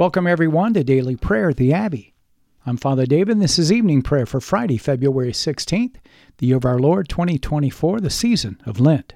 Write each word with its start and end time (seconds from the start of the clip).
Welcome, 0.00 0.26
everyone, 0.26 0.72
to 0.72 0.82
Daily 0.82 1.14
Prayer 1.14 1.50
at 1.50 1.58
the 1.58 1.74
Abbey. 1.74 2.14
I'm 2.64 2.78
Father 2.78 3.04
David, 3.04 3.32
and 3.32 3.42
this 3.42 3.58
is 3.58 3.70
evening 3.70 4.00
prayer 4.00 4.24
for 4.24 4.40
Friday, 4.40 4.78
February 4.78 5.32
16th, 5.32 5.96
the 6.38 6.46
year 6.46 6.56
of 6.56 6.64
our 6.64 6.78
Lord 6.78 7.06
2024, 7.10 8.00
the 8.00 8.08
season 8.08 8.58
of 8.64 8.80
Lent. 8.80 9.12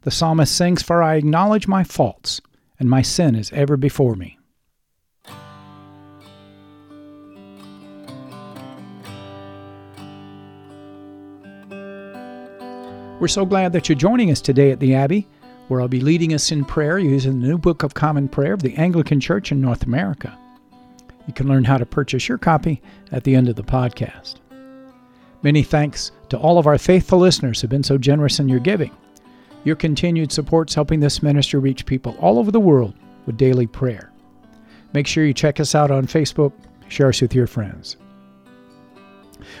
The 0.00 0.10
psalmist 0.10 0.56
sings, 0.56 0.82
For 0.82 1.02
I 1.02 1.16
acknowledge 1.16 1.68
my 1.68 1.84
faults, 1.84 2.40
and 2.80 2.88
my 2.88 3.02
sin 3.02 3.34
is 3.34 3.52
ever 3.52 3.76
before 3.76 4.14
me. 4.14 4.38
We're 13.20 13.28
so 13.28 13.44
glad 13.44 13.74
that 13.74 13.90
you're 13.90 13.98
joining 13.98 14.30
us 14.30 14.40
today 14.40 14.70
at 14.70 14.80
the 14.80 14.94
Abbey 14.94 15.28
where 15.68 15.80
I'll 15.80 15.88
be 15.88 16.00
leading 16.00 16.34
us 16.34 16.52
in 16.52 16.64
prayer 16.64 16.98
using 16.98 17.40
the 17.40 17.48
New 17.48 17.58
Book 17.58 17.82
of 17.82 17.94
Common 17.94 18.28
Prayer 18.28 18.52
of 18.52 18.62
the 18.62 18.76
Anglican 18.76 19.20
Church 19.20 19.50
in 19.50 19.60
North 19.60 19.84
America. 19.84 20.38
You 21.26 21.32
can 21.32 21.48
learn 21.48 21.64
how 21.64 21.78
to 21.78 21.86
purchase 21.86 22.28
your 22.28 22.38
copy 22.38 22.82
at 23.12 23.24
the 23.24 23.34
end 23.34 23.48
of 23.48 23.56
the 23.56 23.64
podcast. 23.64 24.36
Many 25.42 25.62
thanks 25.62 26.12
to 26.28 26.38
all 26.38 26.58
of 26.58 26.66
our 26.66 26.78
faithful 26.78 27.18
listeners 27.18 27.60
who've 27.60 27.70
been 27.70 27.82
so 27.82 27.98
generous 27.98 28.40
in 28.40 28.48
your 28.48 28.60
giving. 28.60 28.90
Your 29.64 29.76
continued 29.76 30.32
support's 30.32 30.74
helping 30.74 31.00
this 31.00 31.22
ministry 31.22 31.60
reach 31.60 31.86
people 31.86 32.16
all 32.20 32.38
over 32.38 32.50
the 32.50 32.60
world 32.60 32.94
with 33.24 33.38
daily 33.38 33.66
prayer. 33.66 34.12
Make 34.92 35.06
sure 35.06 35.24
you 35.24 35.32
check 35.32 35.60
us 35.60 35.74
out 35.74 35.90
on 35.90 36.06
Facebook, 36.06 36.52
share 36.88 37.08
us 37.08 37.22
with 37.22 37.34
your 37.34 37.46
friends. 37.46 37.96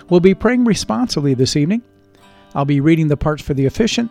We'll 0.08 0.20
be 0.20 0.34
praying 0.34 0.64
responsibly 0.64 1.34
this 1.34 1.56
evening. 1.56 1.82
I'll 2.54 2.64
be 2.64 2.80
reading 2.80 3.08
the 3.08 3.16
parts 3.16 3.42
for 3.42 3.54
the 3.54 3.66
officiant 3.66 4.10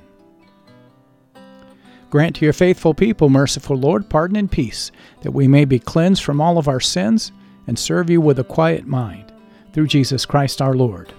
Grant 2.11 2.35
to 2.35 2.45
your 2.45 2.53
faithful 2.53 2.93
people, 2.93 3.29
merciful 3.29 3.77
Lord, 3.77 4.09
pardon 4.09 4.35
and 4.35 4.51
peace, 4.51 4.91
that 5.21 5.31
we 5.31 5.47
may 5.47 5.63
be 5.63 5.79
cleansed 5.79 6.21
from 6.25 6.41
all 6.41 6.57
of 6.57 6.67
our 6.67 6.81
sins 6.81 7.31
and 7.67 7.79
serve 7.79 8.09
you 8.09 8.19
with 8.19 8.37
a 8.37 8.43
quiet 8.43 8.85
mind. 8.85 9.31
Through 9.71 9.87
Jesus 9.87 10.25
Christ 10.25 10.61
our 10.61 10.73
Lord. 10.73 11.13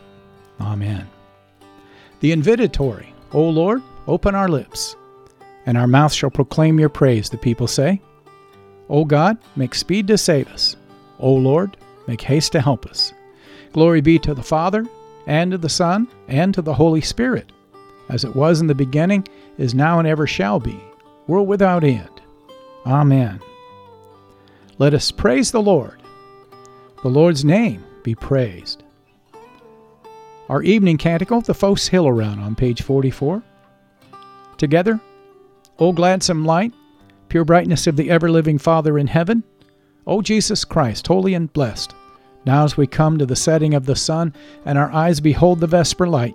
Amen. 0.60 1.08
The 2.20 2.32
invitatory, 2.32 3.06
O 3.32 3.42
Lord, 3.42 3.82
open 4.06 4.34
our 4.34 4.50
lips, 4.50 4.94
and 5.64 5.78
our 5.78 5.86
mouth 5.86 6.12
shall 6.12 6.30
proclaim 6.30 6.78
your 6.78 6.90
praise, 6.90 7.30
the 7.30 7.38
people 7.38 7.66
say. 7.66 8.02
O 8.90 9.06
God, 9.06 9.38
make 9.56 9.74
speed 9.74 10.06
to 10.08 10.18
save 10.18 10.48
us. 10.48 10.76
O 11.18 11.32
Lord, 11.32 11.78
make 12.06 12.20
haste 12.20 12.52
to 12.52 12.60
help 12.60 12.84
us. 12.84 13.14
Glory 13.72 14.02
be 14.02 14.18
to 14.18 14.34
the 14.34 14.42
Father, 14.42 14.84
and 15.26 15.52
to 15.52 15.58
the 15.58 15.70
Son, 15.70 16.06
and 16.28 16.52
to 16.52 16.60
the 16.60 16.74
Holy 16.74 17.00
Spirit 17.00 17.50
as 18.12 18.24
it 18.24 18.36
was 18.36 18.60
in 18.60 18.66
the 18.66 18.74
beginning, 18.74 19.26
is 19.58 19.74
now, 19.74 19.98
and 19.98 20.08
ever 20.08 20.26
shall 20.26 20.60
be, 20.60 20.78
world 21.26 21.48
without 21.48 21.84
end. 21.84 22.20
Amen. 22.86 23.40
Let 24.78 24.94
us 24.94 25.10
praise 25.10 25.52
the 25.52 25.62
Lord. 25.62 26.02
The 27.02 27.08
Lord's 27.08 27.44
name 27.44 27.84
be 28.02 28.14
praised. 28.14 28.82
Our 30.48 30.62
evening 30.62 30.98
canticle, 30.98 31.40
the 31.40 31.54
Phos 31.54 31.88
Hilaron, 31.88 32.38
on 32.38 32.54
page 32.54 32.82
44. 32.82 33.42
Together, 34.56 35.00
O 35.78 35.92
gladsome 35.92 36.44
light, 36.44 36.72
pure 37.28 37.44
brightness 37.44 37.86
of 37.86 37.96
the 37.96 38.10
ever 38.10 38.30
living 38.30 38.58
Father 38.58 38.98
in 38.98 39.06
heaven, 39.06 39.42
O 40.06 40.20
Jesus 40.20 40.64
Christ, 40.64 41.06
holy 41.06 41.34
and 41.34 41.52
blessed, 41.52 41.94
now 42.44 42.64
as 42.64 42.76
we 42.76 42.86
come 42.86 43.18
to 43.18 43.26
the 43.26 43.36
setting 43.36 43.74
of 43.74 43.86
the 43.86 43.96
sun 43.96 44.34
and 44.64 44.76
our 44.76 44.92
eyes 44.92 45.20
behold 45.20 45.60
the 45.60 45.66
vesper 45.66 46.08
light, 46.08 46.34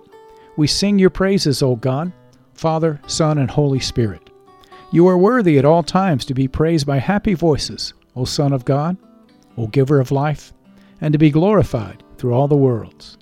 we 0.56 0.66
sing 0.66 0.98
your 0.98 1.10
praises, 1.10 1.62
O 1.62 1.76
God, 1.76 2.12
Father, 2.58 3.00
Son, 3.06 3.38
and 3.38 3.50
Holy 3.50 3.80
Spirit. 3.80 4.30
You 4.90 5.06
are 5.06 5.16
worthy 5.16 5.58
at 5.58 5.64
all 5.64 5.82
times 5.82 6.24
to 6.24 6.34
be 6.34 6.48
praised 6.48 6.86
by 6.86 6.98
happy 6.98 7.34
voices, 7.34 7.94
O 8.16 8.24
Son 8.24 8.52
of 8.52 8.64
God, 8.64 8.96
O 9.56 9.66
Giver 9.66 10.00
of 10.00 10.10
life, 10.10 10.52
and 11.00 11.12
to 11.12 11.18
be 11.18 11.30
glorified 11.30 12.02
through 12.16 12.34
all 12.34 12.48
the 12.48 12.56
worlds. 12.56 13.16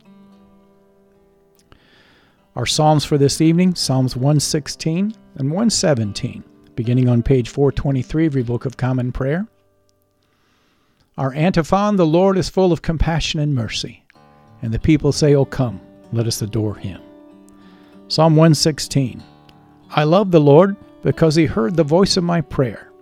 Our 2.55 2.67
Psalms 2.67 3.05
for 3.05 3.19
this 3.19 3.41
evening 3.43 3.75
Psalms 3.75 4.17
116 4.17 5.15
and 5.35 5.51
117, 5.51 6.43
beginning 6.75 7.09
on 7.09 7.23
page 7.23 7.51
423 7.51 8.27
of 8.27 8.35
your 8.35 8.45
Book 8.45 8.65
of 8.65 8.79
Common 8.79 9.13
Prayer. 9.13 9.47
Our 11.19 11.35
antiphon 11.35 11.97
The 11.97 12.07
Lord 12.07 12.39
is 12.39 12.49
full 12.49 12.73
of 12.73 12.81
compassion 12.81 13.41
and 13.41 13.55
mercy. 13.55 14.05
And 14.63 14.73
the 14.73 14.79
people 14.79 15.13
say, 15.13 15.35
O 15.35 15.45
come, 15.45 15.81
let 16.13 16.27
us 16.27 16.41
adore 16.41 16.77
him. 16.77 17.03
Psalm 18.09 18.37
116 18.37 19.21
I 19.91 20.05
love 20.05 20.31
the 20.31 20.41
Lord 20.41 20.77
because 21.03 21.35
he 21.35 21.47
heard 21.47 21.75
the 21.75 21.83
voice 21.83 22.17
of 22.17 22.23
my 22.23 22.41
prayer, 22.41 22.93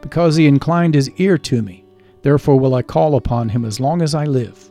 because 0.00 0.34
he 0.34 0.46
inclined 0.46 0.94
his 0.94 1.10
ear 1.18 1.36
to 1.36 1.60
me. 1.60 1.84
Therefore 2.22 2.58
will 2.58 2.74
I 2.74 2.80
call 2.80 3.16
upon 3.16 3.50
him 3.50 3.66
as 3.66 3.80
long 3.80 4.00
as 4.00 4.14
I 4.14 4.24
live. 4.24 4.70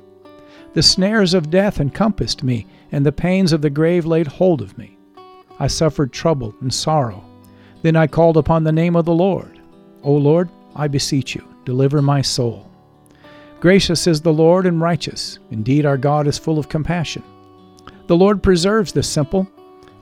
The 0.74 0.82
snares 0.82 1.36
of 1.36 1.52
death 1.52 1.80
encompassed 1.80 2.42
me, 2.42 2.66
and 2.92 3.06
the 3.06 3.12
pains 3.12 3.54
of 3.54 3.62
the 3.62 3.70
grave 3.70 4.08
laid 4.08 4.26
hold 4.26 4.64
of 4.64 4.76
me. 4.76 4.98
I 5.60 5.68
suffered 5.68 6.12
trouble 6.12 6.56
and 6.62 6.74
sorrow. 6.74 7.24
Then 7.84 7.96
I 7.96 8.08
called 8.08 8.38
upon 8.38 8.64
the 8.64 8.72
name 8.72 8.96
of 8.96 9.06
the 9.06 9.14
Lord. 9.14 9.60
O 10.02 10.14
Lord, 10.14 10.50
I 10.76 10.88
beseech 10.88 11.36
you, 11.36 11.48
deliver 11.64 12.02
my 12.02 12.24
soul. 12.24 12.72
Gracious 13.60 14.08
is 14.08 14.20
the 14.20 14.34
Lord 14.34 14.66
and 14.66 14.82
righteous. 14.82 15.38
Indeed, 15.52 15.86
our 15.86 15.98
God 15.98 16.26
is 16.26 16.40
full 16.40 16.58
of 16.58 16.70
compassion. 16.70 17.22
The 18.08 18.18
Lord 18.18 18.42
preserves 18.42 18.92
the 18.92 19.04
simple 19.04 19.48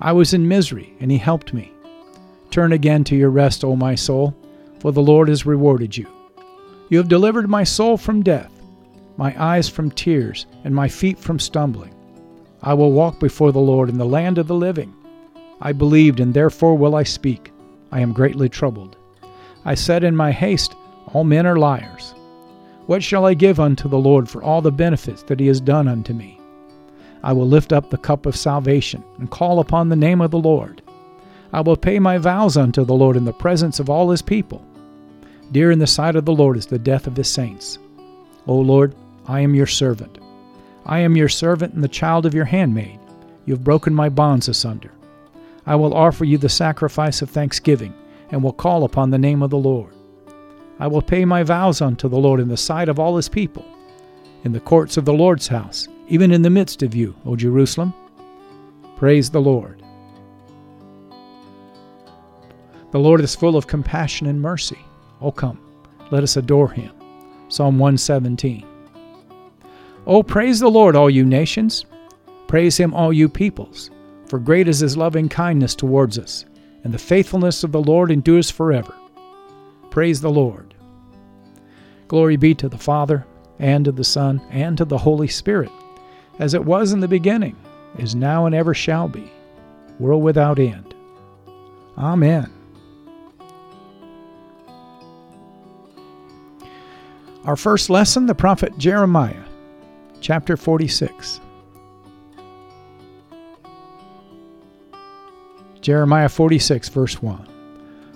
I 0.03 0.11
was 0.11 0.33
in 0.33 0.49
misery, 0.49 0.93
and 0.99 1.09
he 1.09 1.17
helped 1.17 1.53
me. 1.53 1.71
Turn 2.51 2.73
again 2.73 3.05
to 3.05 3.15
your 3.15 3.29
rest, 3.29 3.63
O 3.63 3.77
my 3.77 3.95
soul, 3.95 4.35
for 4.81 4.91
the 4.91 5.01
Lord 5.01 5.29
has 5.29 5.45
rewarded 5.45 5.95
you. 5.95 6.07
You 6.89 6.97
have 6.97 7.07
delivered 7.07 7.49
my 7.49 7.63
soul 7.63 7.95
from 7.95 8.21
death, 8.21 8.51
my 9.15 9.33
eyes 9.41 9.69
from 9.69 9.89
tears, 9.89 10.45
and 10.65 10.75
my 10.75 10.89
feet 10.89 11.17
from 11.17 11.39
stumbling. 11.39 11.95
I 12.61 12.73
will 12.73 12.91
walk 12.91 13.17
before 13.21 13.53
the 13.53 13.61
Lord 13.61 13.87
in 13.87 13.97
the 13.97 14.05
land 14.05 14.37
of 14.37 14.47
the 14.47 14.55
living. 14.55 14.93
I 15.61 15.71
believed, 15.71 16.19
and 16.19 16.33
therefore 16.33 16.75
will 16.77 16.95
I 16.95 17.03
speak. 17.03 17.51
I 17.89 18.01
am 18.01 18.11
greatly 18.11 18.49
troubled. 18.49 18.97
I 19.63 19.75
said 19.75 20.03
in 20.03 20.17
my 20.17 20.33
haste, 20.33 20.75
All 21.13 21.23
men 21.23 21.45
are 21.45 21.55
liars. 21.55 22.13
What 22.87 23.01
shall 23.03 23.25
I 23.25 23.35
give 23.35 23.57
unto 23.57 23.87
the 23.87 23.97
Lord 23.97 24.27
for 24.27 24.43
all 24.43 24.61
the 24.61 24.69
benefits 24.69 25.23
that 25.23 25.39
he 25.39 25.47
has 25.47 25.61
done 25.61 25.87
unto 25.87 26.13
me? 26.13 26.41
I 27.23 27.31
will 27.31 27.47
lift 27.47 27.71
up 27.71 27.89
the 27.89 27.97
cup 27.97 28.25
of 28.25 28.35
salvation 28.35 29.01
and 29.17 29.31
call 29.31 29.59
upon 29.59 29.87
the 29.87 29.95
name 29.95 30.19
of 30.19 30.31
the 30.31 30.39
Lord. 30.39 30.81
I 31.53 31.61
will 31.61 31.77
pay 31.77 31.97
my 31.97 32.17
vows 32.17 32.57
unto 32.57 32.83
the 32.83 32.93
Lord 32.93 33.15
in 33.15 33.23
the 33.23 33.31
presence 33.31 33.79
of 33.79 33.89
all 33.89 34.09
his 34.09 34.21
people. 34.21 34.65
Dear 35.51 35.71
in 35.71 35.79
the 35.79 35.87
sight 35.87 36.17
of 36.17 36.25
the 36.25 36.33
Lord 36.33 36.57
is 36.57 36.65
the 36.65 36.79
death 36.79 37.07
of 37.07 37.15
his 37.15 37.29
saints. 37.29 37.79
O 38.45 38.55
Lord, 38.57 38.93
I 39.25 39.39
am 39.39 39.55
your 39.55 39.67
servant. 39.67 40.17
I 40.85 40.99
am 40.99 41.15
your 41.15 41.29
servant 41.29 41.73
and 41.73 41.83
the 41.83 41.87
child 41.87 42.25
of 42.25 42.33
your 42.33 42.45
handmaid. 42.45 42.99
You 43.45 43.53
have 43.53 43.63
broken 43.63 43.93
my 43.93 44.09
bonds 44.09 44.49
asunder. 44.49 44.91
I 45.65 45.75
will 45.75 45.93
offer 45.93 46.25
you 46.25 46.37
the 46.37 46.49
sacrifice 46.49 47.21
of 47.21 47.29
thanksgiving 47.29 47.93
and 48.31 48.43
will 48.43 48.51
call 48.51 48.83
upon 48.83 49.11
the 49.11 49.17
name 49.17 49.41
of 49.41 49.49
the 49.49 49.57
Lord. 49.57 49.93
I 50.79 50.87
will 50.87 51.01
pay 51.01 51.23
my 51.23 51.43
vows 51.43 51.79
unto 51.79 52.09
the 52.09 52.17
Lord 52.17 52.41
in 52.41 52.49
the 52.49 52.57
sight 52.57 52.89
of 52.89 52.99
all 52.99 53.15
his 53.15 53.29
people. 53.29 53.63
In 54.43 54.51
the 54.51 54.59
courts 54.59 54.97
of 54.97 55.05
the 55.05 55.13
Lord's 55.13 55.47
house 55.47 55.87
even 56.07 56.31
in 56.31 56.41
the 56.41 56.49
midst 56.49 56.83
of 56.83 56.93
you, 56.95 57.15
O 57.25 57.35
Jerusalem. 57.35 57.93
Praise 58.97 59.29
the 59.29 59.41
Lord. 59.41 59.81
The 62.91 62.99
Lord 62.99 63.21
is 63.21 63.35
full 63.35 63.55
of 63.57 63.67
compassion 63.67 64.27
and 64.27 64.41
mercy. 64.41 64.79
O 65.21 65.31
come, 65.31 65.59
let 66.11 66.23
us 66.23 66.37
adore 66.37 66.69
him. 66.69 66.91
Psalm 67.49 67.79
117. 67.79 68.65
Oh, 70.05 70.21
praise 70.21 70.59
the 70.59 70.69
Lord, 70.69 70.95
all 70.95 71.09
you 71.09 71.25
nations. 71.25 71.85
Praise 72.47 72.77
him, 72.77 72.93
all 72.93 73.13
you 73.13 73.29
peoples. 73.29 73.89
for 74.33 74.39
great 74.39 74.67
is 74.67 74.79
his 74.79 74.97
loving 74.97 75.29
kindness 75.29 75.75
towards 75.75 76.17
us, 76.17 76.45
and 76.83 76.91
the 76.91 76.97
faithfulness 76.97 77.63
of 77.63 77.71
the 77.71 77.79
Lord 77.79 78.09
endures 78.09 78.49
forever. 78.49 78.95
Praise 79.91 80.21
the 80.21 80.31
Lord. 80.31 80.73
Glory 82.07 82.35
be 82.35 82.55
to 82.55 82.67
the 82.67 82.75
Father, 82.75 83.27
and 83.59 83.85
to 83.85 83.91
the 83.91 84.03
Son, 84.03 84.41
and 84.49 84.75
to 84.79 84.85
the 84.85 84.97
Holy 84.97 85.27
Spirit, 85.27 85.69
as 86.39 86.53
it 86.53 86.63
was 86.63 86.93
in 86.93 86.99
the 86.99 87.07
beginning, 87.07 87.55
is 87.97 88.15
now, 88.15 88.45
and 88.45 88.55
ever 88.55 88.73
shall 88.73 89.07
be, 89.07 89.31
world 89.99 90.23
without 90.23 90.59
end. 90.59 90.93
Amen. 91.97 92.51
Our 97.45 97.55
first 97.55 97.89
lesson, 97.89 98.25
the 98.25 98.35
prophet 98.35 98.77
Jeremiah, 98.77 99.43
chapter 100.21 100.55
46. 100.55 101.41
Jeremiah 105.81 106.29
46, 106.29 106.87
verse 106.89 107.21
1. 107.21 107.47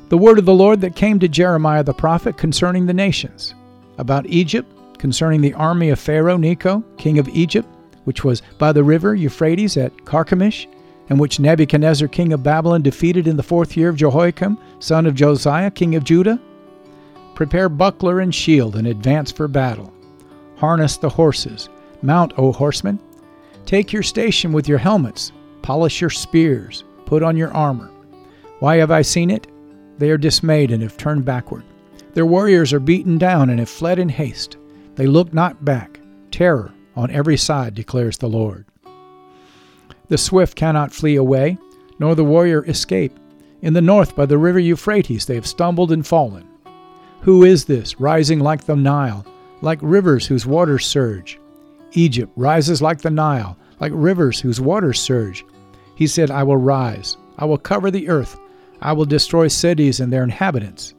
The 0.07 0.17
word 0.17 0.39
of 0.39 0.45
the 0.45 0.53
Lord 0.53 0.79
that 0.79 0.95
came 0.95 1.19
to 1.19 1.27
Jeremiah 1.27 1.83
the 1.83 1.93
prophet 1.93 2.37
concerning 2.37 2.85
the 2.85 2.93
nations, 2.93 3.53
about 3.97 4.25
Egypt, 4.27 4.73
concerning 4.97 5.41
the 5.41 5.53
army 5.53 5.89
of 5.89 5.99
Pharaoh 5.99 6.37
Necho, 6.37 6.81
king 6.97 7.19
of 7.19 7.27
Egypt, 7.27 7.67
which 8.07 8.23
was 8.23 8.41
by 8.57 8.71
the 8.71 8.85
river 8.85 9.13
Euphrates 9.15 9.75
at 9.75 10.05
Carchemish, 10.05 10.65
and 11.09 11.19
which 11.19 11.41
Nebuchadnezzar 11.41 12.07
king 12.07 12.31
of 12.31 12.41
Babylon 12.41 12.81
defeated 12.81 13.27
in 13.27 13.35
the 13.35 13.43
fourth 13.43 13.75
year 13.75 13.89
of 13.89 13.97
Jehoiakim, 13.97 14.57
son 14.79 15.05
of 15.05 15.13
Josiah, 15.13 15.69
king 15.69 15.93
of 15.93 16.05
Judah. 16.05 16.39
Prepare 17.35 17.67
buckler 17.67 18.21
and 18.21 18.33
shield 18.33 18.77
and 18.77 18.87
advance 18.87 19.29
for 19.29 19.49
battle. 19.49 19.93
Harness 20.55 20.95
the 20.95 21.09
horses. 21.09 21.67
Mount, 22.01 22.31
O 22.37 22.53
horsemen. 22.53 22.97
Take 23.65 23.91
your 23.91 24.03
station 24.03 24.53
with 24.53 24.69
your 24.69 24.77
helmets. 24.77 25.33
Polish 25.61 25.99
your 25.99 26.09
spears. 26.09 26.85
Put 27.05 27.23
on 27.23 27.35
your 27.35 27.51
armor. 27.51 27.91
Why 28.59 28.77
have 28.77 28.89
I 28.89 29.01
seen 29.01 29.29
it? 29.29 29.47
They 29.97 30.11
are 30.11 30.17
dismayed 30.17 30.71
and 30.71 30.81
have 30.81 30.95
turned 30.95 31.25
backward. 31.25 31.65
Their 32.13 32.25
warriors 32.25 32.71
are 32.71 32.79
beaten 32.79 33.17
down 33.17 33.49
and 33.49 33.59
have 33.59 33.69
fled 33.69 33.99
in 33.99 34.07
haste. 34.07 34.55
They 34.95 35.07
look 35.07 35.33
not 35.33 35.65
back. 35.65 35.99
Terror 36.31 36.71
on 36.97 37.11
every 37.11 37.37
side, 37.37 37.75
declares 37.75 38.17
the 38.17 38.27
Lord. 38.27 38.65
The 40.09 40.17
swift 40.17 40.55
cannot 40.55 40.91
flee 40.91 41.15
away, 41.15 41.57
nor 41.99 42.15
the 42.15 42.23
warrior 42.23 42.65
escape. 42.65 43.17
In 43.61 43.73
the 43.73 43.81
north, 43.81 44.15
by 44.15 44.25
the 44.25 44.37
river 44.37 44.59
Euphrates, 44.59 45.25
they 45.25 45.35
have 45.35 45.47
stumbled 45.47 45.91
and 45.91 46.05
fallen. 46.05 46.47
Who 47.21 47.43
is 47.43 47.65
this, 47.65 47.99
rising 47.99 48.39
like 48.39 48.63
the 48.63 48.75
Nile, 48.75 49.25
like 49.61 49.79
rivers 49.81 50.25
whose 50.25 50.45
waters 50.45 50.85
surge? 50.85 51.39
Egypt 51.93 52.31
rises 52.35 52.81
like 52.81 53.01
the 53.01 53.09
Nile, 53.09 53.57
like 53.79 53.91
rivers 53.93 54.39
whose 54.39 54.59
waters 54.59 54.99
surge. 54.99 55.45
He 55.95 56.07
said, 56.07 56.31
I 56.31 56.43
will 56.43 56.57
rise, 56.57 57.17
I 57.37 57.45
will 57.45 57.57
cover 57.57 57.91
the 57.91 58.09
earth, 58.09 58.39
I 58.81 58.93
will 58.93 59.05
destroy 59.05 59.47
cities 59.47 59.99
and 59.99 60.11
their 60.11 60.23
inhabitants. 60.23 60.93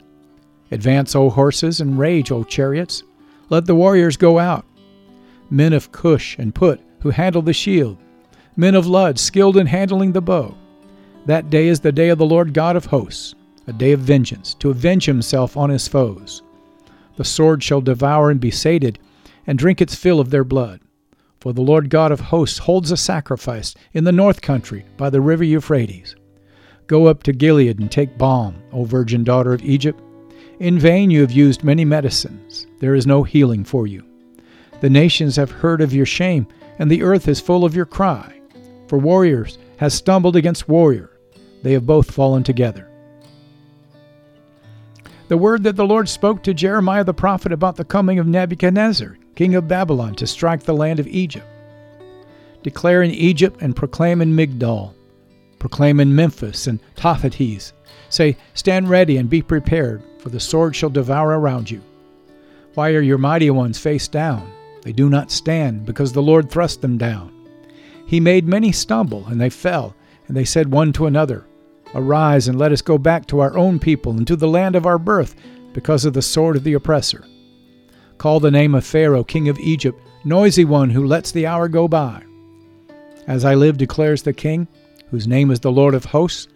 Advance, 0.71 1.15
O 1.15 1.29
horses, 1.29 1.81
and 1.81 1.97
rage, 1.97 2.31
O 2.31 2.43
chariots. 2.43 3.03
Let 3.49 3.65
the 3.65 3.75
warriors 3.75 4.17
go 4.17 4.39
out. 4.39 4.65
Men 5.49 5.73
of 5.73 5.91
Cush 5.91 6.37
and 6.37 6.53
Put, 6.53 6.81
who 6.99 7.09
handle 7.09 7.41
the 7.41 7.53
shield. 7.53 7.97
Men 8.55 8.75
of 8.75 8.87
Lud, 8.87 9.17
skilled 9.17 9.57
in 9.57 9.67
handling 9.67 10.11
the 10.11 10.21
bow. 10.21 10.55
That 11.25 11.49
day 11.49 11.67
is 11.67 11.79
the 11.79 11.91
day 11.91 12.09
of 12.09 12.17
the 12.17 12.25
Lord 12.25 12.53
God 12.53 12.75
of 12.75 12.85
hosts, 12.85 13.35
a 13.67 13.73
day 13.73 13.91
of 13.91 13.99
vengeance, 13.99 14.53
to 14.55 14.69
avenge 14.69 15.05
himself 15.05 15.55
on 15.57 15.69
his 15.69 15.87
foes. 15.87 16.43
The 17.15 17.25
sword 17.25 17.63
shall 17.63 17.81
devour 17.81 18.31
and 18.31 18.39
be 18.39 18.51
sated, 18.51 18.99
and 19.47 19.57
drink 19.57 19.81
its 19.81 19.95
fill 19.95 20.19
of 20.19 20.29
their 20.29 20.43
blood. 20.43 20.81
For 21.39 21.53
the 21.53 21.61
Lord 21.61 21.89
God 21.89 22.11
of 22.11 22.19
hosts 22.19 22.57
holds 22.57 22.91
a 22.91 22.97
sacrifice 22.97 23.73
in 23.93 24.03
the 24.03 24.11
north 24.11 24.41
country 24.41 24.85
by 24.97 25.09
the 25.09 25.21
river 25.21 25.43
Euphrates. 25.43 26.15
Go 26.87 27.05
up 27.05 27.23
to 27.23 27.33
Gilead 27.33 27.79
and 27.79 27.91
take 27.91 28.17
balm, 28.17 28.55
O 28.73 28.83
virgin 28.83 29.23
daughter 29.23 29.53
of 29.53 29.63
Egypt. 29.63 30.01
In 30.59 30.77
vain 30.77 31.09
you 31.09 31.21
have 31.21 31.31
used 31.31 31.63
many 31.63 31.85
medicines. 31.85 32.67
There 32.79 32.95
is 32.95 33.07
no 33.07 33.23
healing 33.23 33.63
for 33.63 33.87
you. 33.87 34.08
The 34.81 34.89
nations 34.89 35.35
have 35.35 35.51
heard 35.51 35.81
of 35.81 35.93
your 35.93 36.05
shame, 36.05 36.47
and 36.77 36.89
the 36.89 37.03
earth 37.03 37.27
is 37.27 37.41
full 37.41 37.65
of 37.65 37.75
your 37.75 37.85
cry. 37.85 38.39
For 38.87 38.97
warriors 38.97 39.57
has 39.77 39.93
stumbled 39.93 40.35
against 40.35 40.69
warrior. 40.69 41.11
They 41.63 41.73
have 41.73 41.85
both 41.85 42.11
fallen 42.11 42.43
together. 42.43 42.89
The 45.27 45.37
word 45.37 45.63
that 45.63 45.75
the 45.75 45.85
Lord 45.85 46.09
spoke 46.09 46.41
to 46.43 46.53
Jeremiah 46.53 47.03
the 47.03 47.13
prophet 47.13 47.51
about 47.51 47.75
the 47.75 47.85
coming 47.85 48.17
of 48.17 48.25
Nebuchadnezzar, 48.25 49.17
king 49.35 49.53
of 49.55 49.67
Babylon, 49.67 50.15
to 50.15 50.25
strike 50.25 50.63
the 50.63 50.73
land 50.73 50.99
of 50.99 51.07
Egypt. 51.07 51.45
Declare 52.63 53.03
in 53.03 53.11
Egypt 53.11 53.61
and 53.61 53.75
proclaim 53.75 54.21
in 54.21 54.35
Migdol. 54.35 54.93
Proclaim 55.59 55.99
in 55.99 56.15
Memphis 56.15 56.67
and 56.67 56.79
Tahpanhes. 56.95 57.73
Say, 58.09 58.37
Stand 58.53 58.89
ready 58.89 59.17
and 59.17 59.29
be 59.29 59.41
prepared, 59.41 60.01
for 60.17 60.29
the 60.29 60.39
sword 60.39 60.75
shall 60.75 60.89
devour 60.89 61.39
around 61.39 61.69
you. 61.69 61.81
Why 62.73 62.93
are 62.93 63.01
your 63.01 63.17
mighty 63.17 63.51
ones 63.51 63.77
face 63.77 64.07
down? 64.07 64.51
They 64.81 64.91
do 64.91 65.09
not 65.09 65.31
stand, 65.31 65.85
because 65.85 66.13
the 66.13 66.21
Lord 66.21 66.49
thrust 66.49 66.81
them 66.81 66.97
down. 66.97 67.33
He 68.05 68.19
made 68.19 68.47
many 68.47 68.71
stumble, 68.71 69.25
and 69.27 69.39
they 69.39 69.49
fell, 69.49 69.95
and 70.27 70.35
they 70.35 70.45
said 70.45 70.71
one 70.71 70.93
to 70.93 71.05
another, 71.05 71.45
Arise 71.93 72.47
and 72.47 72.57
let 72.57 72.71
us 72.71 72.81
go 72.81 72.97
back 72.97 73.25
to 73.27 73.39
our 73.39 73.57
own 73.57 73.79
people 73.79 74.11
and 74.13 74.27
to 74.27 74.35
the 74.35 74.47
land 74.47 74.75
of 74.75 74.85
our 74.85 74.99
birth, 74.99 75.35
because 75.73 76.05
of 76.05 76.13
the 76.13 76.21
sword 76.21 76.55
of 76.55 76.63
the 76.63 76.73
oppressor. 76.73 77.25
Call 78.17 78.39
the 78.39 78.51
name 78.51 78.75
of 78.75 78.85
Pharaoh, 78.85 79.23
king 79.23 79.49
of 79.49 79.59
Egypt, 79.59 79.99
noisy 80.23 80.65
one 80.65 80.89
who 80.89 81.05
lets 81.05 81.31
the 81.31 81.47
hour 81.47 81.67
go 81.67 81.87
by. 81.87 82.23
As 83.27 83.45
I 83.45 83.55
live, 83.55 83.77
declares 83.77 84.23
the 84.23 84.33
king, 84.33 84.67
whose 85.09 85.27
name 85.27 85.51
is 85.51 85.59
the 85.59 85.71
Lord 85.71 85.93
of 85.93 86.05
hosts, 86.05 86.47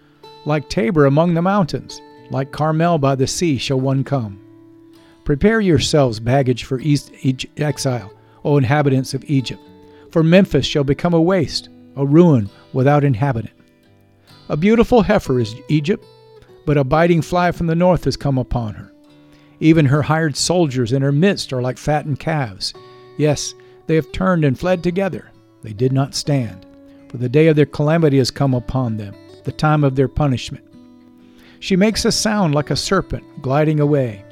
like 0.45 0.69
Tabor 0.69 1.05
among 1.05 1.33
the 1.33 1.41
mountains, 1.41 2.01
like 2.29 2.51
Carmel 2.51 2.97
by 2.97 3.15
the 3.15 3.27
sea 3.27 3.57
shall 3.57 3.79
one 3.79 4.03
come. 4.03 4.42
Prepare 5.23 5.61
yourselves 5.61 6.19
baggage 6.19 6.65
for 6.65 6.79
east 6.81 7.11
exile, 7.57 8.13
O 8.43 8.57
inhabitants 8.57 9.13
of 9.13 9.23
Egypt, 9.25 9.61
for 10.11 10.21
Memphis 10.21 10.65
shall 10.65 10.83
become 10.83 11.13
a 11.13 11.21
waste, 11.21 11.69
a 11.95 12.05
ruin 12.05 12.49
without 12.73 13.03
inhabitant. 13.03 13.53
A 14.49 14.57
beautiful 14.57 15.01
heifer 15.01 15.39
is 15.39 15.55
Egypt, 15.69 16.05
but 16.65 16.77
a 16.77 16.83
biting 16.83 17.21
fly 17.21 17.51
from 17.51 17.67
the 17.67 17.75
north 17.75 18.03
has 18.03 18.17
come 18.17 18.37
upon 18.37 18.73
her. 18.73 18.91
Even 19.59 19.85
her 19.85 20.01
hired 20.01 20.35
soldiers 20.35 20.91
in 20.91 21.01
her 21.01 21.11
midst 21.11 21.53
are 21.53 21.61
like 21.61 21.77
fattened 21.77 22.19
calves. 22.19 22.73
Yes, 23.17 23.53
they 23.87 23.95
have 23.95 24.11
turned 24.11 24.43
and 24.43 24.59
fled 24.59 24.83
together. 24.83 25.31
They 25.61 25.71
did 25.71 25.93
not 25.93 26.15
stand, 26.15 26.65
for 27.07 27.17
the 27.17 27.29
day 27.29 27.47
of 27.47 27.55
their 27.55 27.65
calamity 27.65 28.17
has 28.17 28.31
come 28.31 28.53
upon 28.53 28.97
them, 28.97 29.15
the 29.45 29.53
time 29.53 29.85
of 29.85 29.95
their 29.95 30.09
punishment. 30.09 30.65
She 31.59 31.77
makes 31.77 32.03
a 32.03 32.11
sound 32.11 32.53
like 32.53 32.71
a 32.71 32.75
serpent 32.75 33.23
gliding 33.41 33.79
away, 33.79 34.22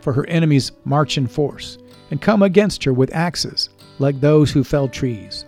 for 0.00 0.12
her 0.12 0.26
enemies 0.26 0.72
march 0.84 1.18
in 1.18 1.26
force, 1.26 1.78
and 2.10 2.20
come 2.20 2.42
against 2.42 2.84
her 2.84 2.92
with 2.92 3.14
axes, 3.14 3.70
like 3.98 4.20
those 4.20 4.50
who 4.50 4.64
fell 4.64 4.88
trees. 4.88 5.44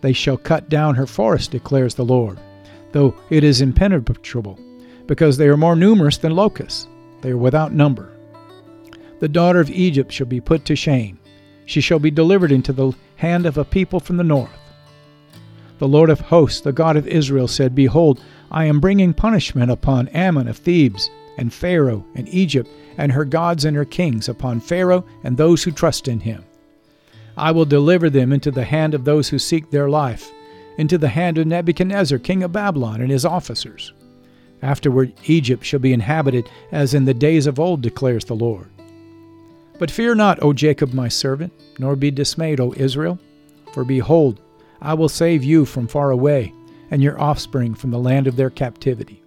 They 0.00 0.12
shall 0.12 0.36
cut 0.36 0.68
down 0.68 0.94
her 0.94 1.06
forest, 1.06 1.50
declares 1.50 1.94
the 1.94 2.04
Lord, 2.04 2.38
though 2.92 3.14
it 3.30 3.44
is 3.44 3.60
impenetrable, 3.60 4.58
because 5.06 5.36
they 5.36 5.48
are 5.48 5.56
more 5.56 5.76
numerous 5.76 6.18
than 6.18 6.34
locusts. 6.34 6.86
They 7.22 7.30
are 7.30 7.36
without 7.36 7.72
number. 7.72 8.12
The 9.18 9.28
daughter 9.28 9.60
of 9.60 9.70
Egypt 9.70 10.12
shall 10.12 10.26
be 10.26 10.40
put 10.40 10.64
to 10.66 10.76
shame. 10.76 11.18
She 11.64 11.80
shall 11.80 11.98
be 11.98 12.10
delivered 12.10 12.52
into 12.52 12.72
the 12.72 12.92
hand 13.16 13.46
of 13.46 13.56
a 13.56 13.64
people 13.64 13.98
from 13.98 14.16
the 14.16 14.24
north. 14.24 14.50
The 15.78 15.88
Lord 15.88 16.10
of 16.10 16.20
hosts, 16.20 16.60
the 16.60 16.72
God 16.72 16.96
of 16.96 17.06
Israel, 17.06 17.48
said, 17.48 17.74
Behold, 17.74 18.22
I 18.50 18.66
am 18.66 18.80
bringing 18.80 19.12
punishment 19.12 19.70
upon 19.70 20.08
Amon 20.14 20.48
of 20.48 20.58
Thebes, 20.58 21.10
and 21.36 21.52
Pharaoh, 21.52 22.04
and 22.14 22.28
Egypt, 22.28 22.70
and 22.98 23.12
her 23.12 23.24
gods 23.24 23.64
and 23.64 23.76
her 23.76 23.84
kings, 23.84 24.28
upon 24.28 24.60
Pharaoh 24.60 25.04
and 25.22 25.36
those 25.36 25.62
who 25.62 25.70
trust 25.70 26.08
in 26.08 26.20
him. 26.20 26.44
I 27.36 27.50
will 27.50 27.66
deliver 27.66 28.08
them 28.08 28.32
into 28.32 28.50
the 28.50 28.64
hand 28.64 28.94
of 28.94 29.04
those 29.04 29.28
who 29.28 29.38
seek 29.38 29.70
their 29.70 29.90
life, 29.90 30.32
into 30.78 30.98
the 30.98 31.08
hand 31.08 31.38
of 31.38 31.46
Nebuchadnezzar, 31.46 32.18
king 32.18 32.42
of 32.42 32.52
Babylon, 32.52 33.00
and 33.00 33.10
his 33.10 33.24
officers. 33.24 33.92
Afterward, 34.62 35.12
Egypt 35.26 35.64
shall 35.64 35.80
be 35.80 35.92
inhabited 35.92 36.48
as 36.72 36.94
in 36.94 37.04
the 37.04 37.14
days 37.14 37.46
of 37.46 37.60
old, 37.60 37.82
declares 37.82 38.24
the 38.24 38.34
Lord. 38.34 38.68
But 39.78 39.90
fear 39.90 40.14
not, 40.14 40.42
O 40.42 40.54
Jacob 40.54 40.94
my 40.94 41.08
servant, 41.08 41.52
nor 41.78 41.96
be 41.96 42.10
dismayed, 42.10 42.60
O 42.60 42.72
Israel. 42.76 43.18
For 43.72 43.84
behold, 43.84 44.40
I 44.80 44.94
will 44.94 45.10
save 45.10 45.44
you 45.44 45.66
from 45.66 45.86
far 45.86 46.10
away, 46.10 46.54
and 46.90 47.02
your 47.02 47.20
offspring 47.20 47.74
from 47.74 47.90
the 47.90 47.98
land 47.98 48.26
of 48.26 48.36
their 48.36 48.50
captivity. 48.50 49.22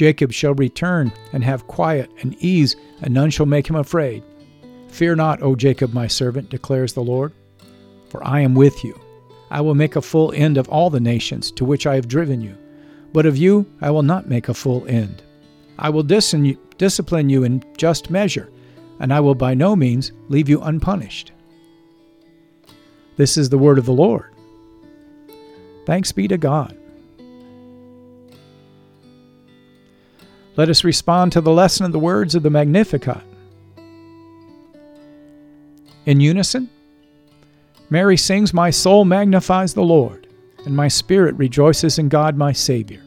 Jacob 0.00 0.32
shall 0.32 0.54
return 0.54 1.12
and 1.34 1.44
have 1.44 1.66
quiet 1.66 2.10
and 2.22 2.34
ease, 2.38 2.74
and 3.02 3.12
none 3.12 3.28
shall 3.28 3.44
make 3.44 3.68
him 3.68 3.76
afraid. 3.76 4.22
Fear 4.88 5.16
not, 5.16 5.42
O 5.42 5.54
Jacob 5.54 5.92
my 5.92 6.06
servant, 6.06 6.48
declares 6.48 6.94
the 6.94 7.02
Lord, 7.02 7.34
for 8.08 8.26
I 8.26 8.40
am 8.40 8.54
with 8.54 8.82
you. 8.82 8.98
I 9.50 9.60
will 9.60 9.74
make 9.74 9.96
a 9.96 10.00
full 10.00 10.32
end 10.32 10.56
of 10.56 10.66
all 10.70 10.88
the 10.88 11.00
nations 11.00 11.50
to 11.50 11.66
which 11.66 11.86
I 11.86 11.96
have 11.96 12.08
driven 12.08 12.40
you, 12.40 12.56
but 13.12 13.26
of 13.26 13.36
you 13.36 13.70
I 13.82 13.90
will 13.90 14.02
not 14.02 14.26
make 14.26 14.48
a 14.48 14.54
full 14.54 14.86
end. 14.86 15.22
I 15.78 15.90
will 15.90 16.02
discipline 16.02 17.28
you 17.28 17.44
in 17.44 17.62
just 17.76 18.08
measure 18.08 18.50
and 19.00 19.12
I 19.12 19.20
will 19.20 19.34
by 19.34 19.52
no 19.52 19.76
means 19.76 20.12
leave 20.30 20.48
you 20.48 20.62
unpunished. 20.62 21.32
This 23.18 23.36
is 23.36 23.50
the 23.50 23.58
word 23.58 23.76
of 23.76 23.84
the 23.84 23.92
Lord. 23.92 24.32
Thanks 25.84 26.10
be 26.10 26.26
to 26.28 26.38
God. 26.38 26.79
Let 30.60 30.68
us 30.68 30.84
respond 30.84 31.32
to 31.32 31.40
the 31.40 31.50
lesson 31.50 31.86
of 31.86 31.92
the 31.92 31.98
words 31.98 32.34
of 32.34 32.42
the 32.42 32.50
Magnificat. 32.50 33.22
In 36.04 36.20
unison, 36.20 36.68
Mary 37.88 38.18
sings, 38.18 38.52
My 38.52 38.68
soul 38.68 39.06
magnifies 39.06 39.72
the 39.72 39.80
Lord, 39.80 40.26
and 40.66 40.76
my 40.76 40.86
spirit 40.86 41.34
rejoices 41.36 41.98
in 41.98 42.10
God 42.10 42.36
my 42.36 42.52
Savior. 42.52 43.02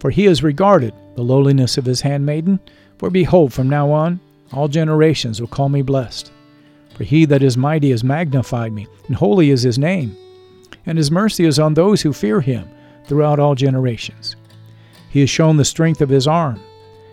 For 0.00 0.10
he 0.10 0.24
has 0.24 0.42
regarded 0.42 0.92
the 1.14 1.22
lowliness 1.22 1.78
of 1.78 1.84
his 1.84 2.00
handmaiden. 2.00 2.58
For 2.98 3.10
behold, 3.10 3.52
from 3.52 3.70
now 3.70 3.92
on, 3.92 4.18
all 4.52 4.66
generations 4.66 5.40
will 5.40 5.46
call 5.46 5.68
me 5.68 5.82
blessed. 5.82 6.32
For 6.96 7.04
he 7.04 7.26
that 7.26 7.44
is 7.44 7.56
mighty 7.56 7.90
has 7.92 8.02
magnified 8.02 8.72
me, 8.72 8.88
and 9.06 9.14
holy 9.14 9.50
is 9.50 9.62
his 9.62 9.78
name. 9.78 10.16
And 10.84 10.98
his 10.98 11.12
mercy 11.12 11.44
is 11.44 11.60
on 11.60 11.74
those 11.74 12.02
who 12.02 12.12
fear 12.12 12.40
him 12.40 12.68
throughout 13.04 13.38
all 13.38 13.54
generations. 13.54 14.34
He 15.10 15.20
has 15.20 15.30
shown 15.30 15.58
the 15.58 15.64
strength 15.64 16.00
of 16.00 16.08
his 16.08 16.26
arm 16.26 16.60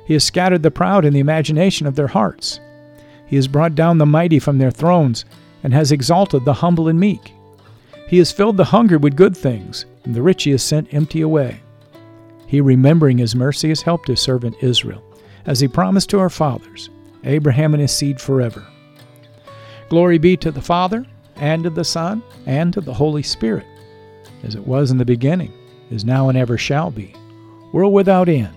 he 0.06 0.14
has 0.14 0.24
scattered 0.24 0.64
the 0.64 0.72
proud 0.72 1.04
in 1.04 1.14
the 1.14 1.20
imagination 1.20 1.88
of 1.88 1.96
their 1.96 2.08
hearts. 2.08 2.60
He 3.26 3.36
has 3.36 3.48
brought 3.48 3.76
down 3.76 3.98
the 3.98 4.06
mighty 4.06 4.40
from 4.40 4.58
their 4.58 4.72
thrones, 4.72 5.26
and 5.64 5.74
has 5.74 5.92
exalted 5.92 6.46
the 6.46 6.54
humble 6.54 6.88
and 6.88 7.00
meek. 7.00 7.34
He 8.08 8.20
has 8.20 8.32
filled 8.32 8.58
the 8.58 8.66
hungry 8.66 8.98
with 8.98 9.16
good 9.16 9.36
things, 9.36 9.86
and 10.04 10.14
the 10.14 10.22
rich 10.22 10.44
he 10.44 10.52
has 10.52 10.62
sent 10.62 10.94
empty 10.94 11.22
away. 11.22 11.60
He, 12.46 12.62
remembering 12.62 13.18
his 13.18 13.36
mercy, 13.36 13.70
has 13.70 13.82
helped 13.82 14.08
his 14.08 14.20
servant 14.20 14.56
Israel, 14.62 15.04
as 15.48 15.60
he 15.60 15.68
promised 15.68 16.12
to 16.12 16.20
our 16.20 16.30
fathers, 16.30 16.92
Abraham 17.24 17.74
and 17.74 17.82
his 17.82 17.92
seed 17.92 18.22
forever. 18.22 18.64
Glory 19.90 20.20
be 20.20 20.38
to 20.38 20.52
the 20.52 20.62
Father, 20.62 21.04
and 21.38 21.64
to 21.64 21.72
the 21.72 21.84
Son, 21.84 22.22
and 22.46 22.72
to 22.74 22.82
the 22.82 22.94
Holy 22.94 23.24
Spirit, 23.24 23.66
as 24.44 24.54
it 24.54 24.68
was 24.68 24.92
in 24.92 25.00
the 25.00 25.06
beginning, 25.06 25.52
is 25.90 26.06
now, 26.06 26.30
and 26.30 26.38
ever 26.38 26.60
shall 26.60 26.92
be, 26.92 27.16
world 27.74 27.94
without 27.94 28.30
end. 28.30 28.54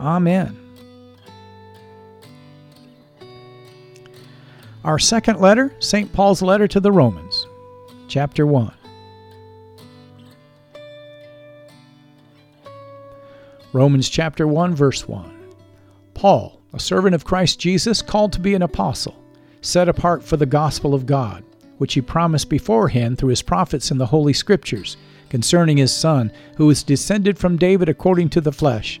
Amen. 0.00 0.56
Our 4.84 4.98
second 4.98 5.40
letter, 5.40 5.74
St. 5.80 6.12
Paul's 6.12 6.40
letter 6.40 6.68
to 6.68 6.80
the 6.80 6.92
Romans, 6.92 7.46
chapter 8.06 8.46
1. 8.46 8.72
Romans 13.72 14.08
chapter 14.08 14.46
1, 14.46 14.74
verse 14.74 15.06
1. 15.06 15.34
Paul, 16.14 16.60
a 16.72 16.80
servant 16.80 17.14
of 17.14 17.24
Christ 17.24 17.58
Jesus, 17.58 18.00
called 18.00 18.32
to 18.32 18.40
be 18.40 18.54
an 18.54 18.62
apostle, 18.62 19.16
set 19.60 19.88
apart 19.88 20.22
for 20.22 20.36
the 20.36 20.46
gospel 20.46 20.94
of 20.94 21.06
God, 21.06 21.44
which 21.78 21.94
he 21.94 22.00
promised 22.00 22.48
beforehand 22.48 23.18
through 23.18 23.28
his 23.30 23.42
prophets 23.42 23.90
in 23.90 23.98
the 23.98 24.06
Holy 24.06 24.32
Scriptures, 24.32 24.96
concerning 25.28 25.76
his 25.76 25.92
Son, 25.92 26.32
who 26.56 26.66
was 26.66 26.82
descended 26.82 27.36
from 27.36 27.58
David 27.58 27.88
according 27.88 28.30
to 28.30 28.40
the 28.40 28.52
flesh 28.52 29.00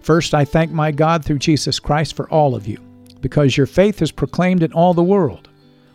First, 0.00 0.34
I 0.34 0.44
thank 0.44 0.70
my 0.70 0.90
God 0.92 1.24
through 1.24 1.38
Jesus 1.38 1.78
Christ 1.78 2.14
for 2.14 2.28
all 2.30 2.54
of 2.54 2.66
you, 2.66 2.78
because 3.20 3.56
your 3.56 3.66
faith 3.66 4.00
is 4.00 4.10
proclaimed 4.10 4.62
in 4.62 4.72
all 4.72 4.94
the 4.94 5.02
world. 5.02 5.48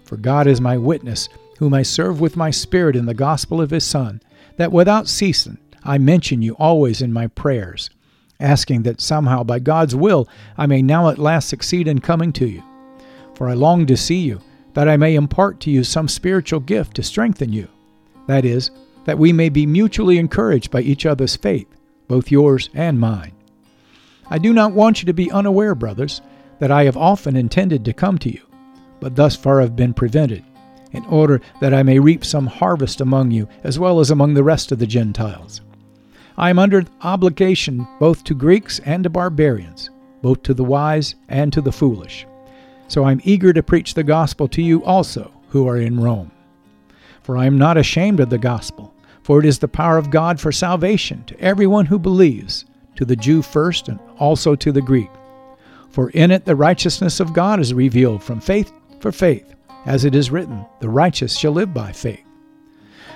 For 0.03 0.17
God 0.17 0.45
is 0.45 0.61
my 0.61 0.77
witness, 0.77 1.27
whom 1.57 1.73
I 1.73 1.81
serve 1.81 2.21
with 2.21 2.37
my 2.37 2.51
spirit 2.51 2.95
in 2.95 3.05
the 3.05 3.13
gospel 3.13 3.61
of 3.61 3.71
his 3.71 3.83
Son, 3.83 4.21
that 4.57 4.71
without 4.71 5.07
ceasing 5.07 5.57
I 5.83 5.97
mention 5.97 6.41
you 6.41 6.53
always 6.53 7.01
in 7.01 7.13
my 7.13 7.27
prayers, 7.27 7.89
asking 8.39 8.83
that 8.83 9.01
somehow 9.01 9.43
by 9.43 9.59
God's 9.59 9.95
will 9.95 10.27
I 10.57 10.65
may 10.65 10.81
now 10.81 11.09
at 11.09 11.17
last 11.17 11.49
succeed 11.49 11.87
in 11.87 11.99
coming 11.99 12.31
to 12.33 12.47
you. 12.47 12.63
For 13.33 13.49
I 13.49 13.53
long 13.53 13.85
to 13.87 13.97
see 13.97 14.19
you, 14.19 14.41
that 14.73 14.89
I 14.89 14.97
may 14.97 15.15
impart 15.15 15.59
to 15.61 15.71
you 15.71 15.83
some 15.83 16.07
spiritual 16.07 16.59
gift 16.59 16.95
to 16.95 17.03
strengthen 17.03 17.51
you. 17.51 17.67
That 18.27 18.45
is, 18.45 18.71
that 19.05 19.17
we 19.17 19.31
may 19.31 19.49
be 19.49 19.65
mutually 19.65 20.17
encouraged 20.17 20.69
by 20.69 20.81
each 20.81 21.05
other's 21.05 21.35
faith, 21.35 21.67
both 22.07 22.31
yours 22.31 22.69
and 22.73 22.99
mine. 22.99 23.31
I 24.29 24.37
do 24.37 24.53
not 24.53 24.71
want 24.71 25.01
you 25.01 25.05
to 25.05 25.13
be 25.13 25.31
unaware, 25.31 25.75
brothers, 25.75 26.21
that 26.59 26.71
I 26.71 26.85
have 26.85 26.97
often 26.97 27.35
intended 27.35 27.85
to 27.85 27.93
come 27.93 28.17
to 28.19 28.31
you, 28.31 28.41
but 28.99 29.15
thus 29.15 29.35
far 29.35 29.61
have 29.61 29.75
been 29.75 29.93
prevented, 29.93 30.43
in 30.91 31.05
order 31.05 31.41
that 31.61 31.73
I 31.73 31.83
may 31.83 31.99
reap 31.99 32.25
some 32.25 32.47
harvest 32.47 33.01
among 33.01 33.31
you, 33.31 33.47
as 33.63 33.77
well 33.77 33.99
as 33.99 34.09
among 34.09 34.33
the 34.33 34.43
rest 34.43 34.71
of 34.71 34.79
the 34.79 34.87
Gentiles. 34.87 35.61
I 36.37 36.49
am 36.49 36.59
under 36.59 36.85
obligation 37.01 37.87
both 37.99 38.23
to 38.25 38.33
Greeks 38.33 38.79
and 38.79 39.03
to 39.03 39.09
barbarians, 39.09 39.89
both 40.21 40.43
to 40.43 40.53
the 40.53 40.63
wise 40.63 41.15
and 41.29 41.53
to 41.53 41.61
the 41.61 41.71
foolish. 41.71 42.25
So 42.87 43.03
I 43.03 43.11
am 43.11 43.21
eager 43.23 43.53
to 43.53 43.63
preach 43.63 43.93
the 43.93 44.03
gospel 44.03 44.47
to 44.49 44.61
you 44.61 44.83
also 44.83 45.31
who 45.49 45.67
are 45.67 45.77
in 45.77 45.99
Rome. 45.99 46.31
For 47.23 47.37
I 47.37 47.45
am 47.45 47.57
not 47.57 47.77
ashamed 47.77 48.19
of 48.19 48.29
the 48.29 48.37
gospel, 48.37 48.93
for 49.23 49.39
it 49.39 49.45
is 49.45 49.59
the 49.59 49.67
power 49.67 49.97
of 49.97 50.11
God 50.11 50.39
for 50.39 50.51
salvation 50.51 51.23
to 51.25 51.39
everyone 51.39 51.85
who 51.85 51.97
believes 51.97 52.65
to 52.95 53.05
the 53.05 53.15
Jew 53.15 53.41
first 53.41 53.87
and 53.87 53.99
also 54.19 54.55
to 54.55 54.71
the 54.71 54.81
Greek. 54.81 55.09
For 55.89 56.09
in 56.09 56.31
it 56.31 56.45
the 56.45 56.55
righteousness 56.55 57.19
of 57.19 57.33
God 57.33 57.59
is 57.59 57.73
revealed 57.73 58.21
from 58.21 58.41
faith 58.41 58.71
for 58.99 59.11
faith, 59.11 59.55
as 59.85 60.03
it 60.03 60.15
is 60.15 60.31
written, 60.31 60.65
The 60.81 60.89
righteous 60.89 61.37
shall 61.37 61.53
live 61.53 61.73
by 61.73 61.91
faith. 61.91 62.25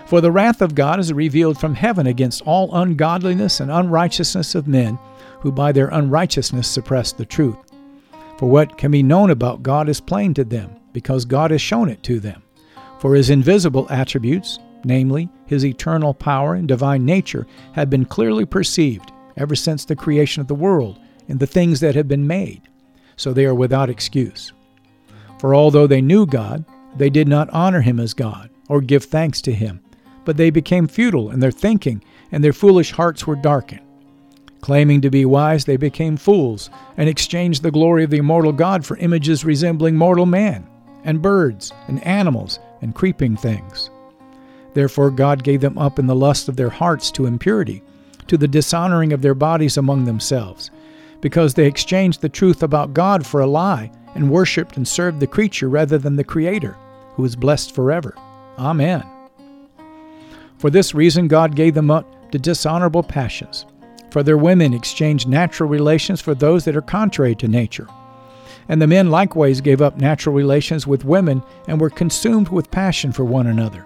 For 0.06 0.22
the 0.22 0.32
wrath 0.32 0.62
of 0.62 0.76
God 0.76 1.00
is 1.00 1.14
revealed 1.14 1.60
from 1.60 1.76
heaven 1.76 2.08
against 2.08 2.42
all 2.44 2.74
ungodliness 2.74 3.60
and 3.60 3.70
unrighteousness 3.70 4.56
of 4.56 4.68
men 4.68 4.98
who 5.40 5.52
by 5.52 5.72
their 5.72 5.90
unrighteousness 5.90 6.68
suppress 6.68 7.12
the 7.12 7.26
truth. 7.26 7.58
For 8.38 8.50
what 8.50 8.78
can 8.78 8.92
be 8.92 9.04
known 9.04 9.30
about 9.30 9.62
God 9.64 9.90
is 9.90 10.00
plain 10.00 10.34
to 10.36 10.44
them, 10.44 10.76
because 10.94 11.26
God 11.26 11.52
has 11.52 11.62
shown 11.62 11.90
it 11.90 12.02
to 12.04 12.20
them. 12.20 12.42
For 13.00 13.16
his 13.16 13.30
invisible 13.30 13.88
attributes, 13.90 14.60
namely, 14.84 15.30
his 15.46 15.66
eternal 15.66 16.14
power 16.14 16.56
and 16.56 16.68
divine 16.68 17.06
nature, 17.06 17.46
have 17.74 17.90
been 17.90 18.06
clearly 18.06 18.46
perceived 18.46 19.12
ever 19.40 19.56
since 19.56 19.86
the 19.86 19.96
creation 19.96 20.42
of 20.42 20.48
the 20.48 20.54
world 20.54 21.00
and 21.28 21.40
the 21.40 21.48
things 21.48 21.80
that 21.80 21.96
have 21.96 22.08
been 22.08 22.28
made, 22.28 22.62
so 23.16 23.34
they 23.34 23.46
are 23.46 23.56
without 23.56 23.90
excuse. 23.90 24.54
For 25.40 25.56
although 25.56 25.88
they 25.88 26.02
knew 26.02 26.26
God, 26.26 26.66
they 26.98 27.10
did 27.10 27.28
not 27.28 27.50
honor 27.52 27.82
him 27.82 28.00
as 28.00 28.14
God 28.14 28.50
or 28.68 28.82
give 28.82 29.06
thanks 29.06 29.42
to 29.42 29.54
him, 29.54 29.82
but 30.26 30.38
they 30.38 30.50
became 30.50 30.88
futile 30.88 31.32
in 31.32 31.40
their 31.40 31.52
thinking, 31.52 32.04
and 32.32 32.44
their 32.44 32.54
foolish 32.54 32.92
hearts 32.92 33.26
were 33.26 33.36
darkened. 33.36 33.82
Claiming 34.62 35.00
to 35.02 35.10
be 35.10 35.24
wise, 35.24 35.64
they 35.66 35.78
became 35.78 36.18
fools 36.18 36.70
and 36.98 37.08
exchanged 37.08 37.64
the 37.64 37.72
glory 37.72 38.04
of 38.04 38.10
the 38.10 38.18
immortal 38.18 38.52
God 38.52 38.86
for 38.86 38.98
images 38.98 39.46
resembling 39.46 39.96
mortal 39.96 40.26
man, 40.26 40.68
and 41.06 41.22
birds, 41.22 41.72
and 41.88 42.06
animals, 42.06 42.60
and 42.82 42.94
creeping 42.94 43.38
things. 43.38 43.90
Therefore, 44.74 45.12
God 45.12 45.44
gave 45.44 45.62
them 45.62 45.78
up 45.78 45.98
in 45.98 46.08
the 46.08 46.16
lust 46.16 46.50
of 46.50 46.58
their 46.58 46.70
hearts 46.70 47.10
to 47.12 47.26
impurity 47.26 47.82
to 48.30 48.38
the 48.38 48.48
dishonoring 48.48 49.12
of 49.12 49.22
their 49.22 49.34
bodies 49.34 49.78
among 49.78 50.06
themselves, 50.06 50.72
because 51.20 51.54
they 51.54 51.66
exchanged 51.66 52.22
the 52.22 52.30
truth 52.30 52.64
about 52.64 52.94
God 52.94 53.26
for 53.26 53.42
a 53.42 53.48
lie 53.48 53.92
and 54.16 54.32
worshiped 54.32 54.78
and 54.78 54.88
served 54.88 55.20
the 55.20 55.28
creature 55.28 55.68
rather 55.68 55.98
than 55.98 56.16
the 56.16 56.24
Creator, 56.24 56.78
who 57.16 57.26
is 57.26 57.36
blessed 57.36 57.76
forever. 57.76 58.16
Amen. 58.58 59.04
For 60.58 60.70
this 60.70 60.94
reason, 60.94 61.28
God 61.28 61.56
gave 61.56 61.74
them 61.74 61.92
up 61.92 62.32
to 62.32 62.40
dishonorable 62.40 63.04
passions. 63.04 63.66
For 64.12 64.24
their 64.24 64.38
women 64.38 64.74
exchanged 64.74 65.28
natural 65.28 65.70
relations 65.70 66.22
for 66.22 66.34
those 66.34 66.66
that 66.66 66.76
are 66.76 66.82
contrary 66.82 67.36
to 67.36 67.48
nature. 67.48 67.88
And 68.68 68.82
the 68.82 68.88
men 68.88 69.10
likewise 69.10 69.62
gave 69.62 69.82
up 69.82 69.98
natural 69.98 70.36
relations 70.36 70.86
with 70.86 71.06
women 71.06 71.42
and 71.68 71.80
were 71.80 71.90
consumed 71.90 72.50
with 72.50 72.72
passion 72.72 73.12
for 73.12 73.24
one 73.24 73.48
another 73.48 73.86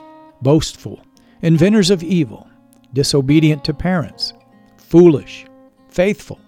boastful, 0.41 1.03
inventors 1.41 1.89
of 1.89 2.03
evil, 2.03 2.47
disobedient 2.93 3.63
to 3.65 3.73
parents, 3.73 4.33
foolish, 4.77 5.45
faithful, 5.89 6.39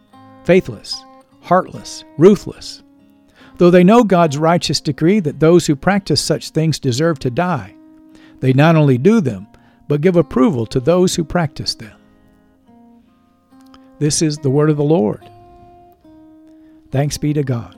faithless, 0.44 1.04
heartless, 1.42 2.04
ruthless. 2.18 2.84
Though 3.58 3.70
they 3.70 3.84
know 3.84 4.04
God's 4.04 4.38
righteous 4.38 4.82
decree 4.82 5.20
that 5.22 5.40
those 5.40 5.68
who 5.68 5.76
practice 5.76 6.22
such 6.22 6.50
things 6.50 6.80
deserve 6.80 7.20
to 7.20 7.30
die, 7.30 7.76
they 8.40 8.54
not 8.54 8.76
only 8.76 8.98
do 8.98 9.22
them, 9.22 9.48
but 9.88 10.02
give 10.02 10.16
approval 10.16 10.66
to 10.68 10.80
those 10.80 11.16
who 11.16 11.24
practice 11.24 11.76
them. 11.76 11.96
This 14.00 14.22
is 14.22 14.38
the 14.38 14.50
word 14.50 14.70
of 14.70 14.78
the 14.78 14.84
Lord. 14.84 15.30
Thanks 16.92 17.18
be 17.18 17.34
to 17.34 17.44
God. 17.44 17.78